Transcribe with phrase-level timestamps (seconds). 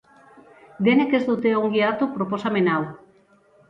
[0.87, 2.83] Denek ez dute ongi hartu proposamen hau.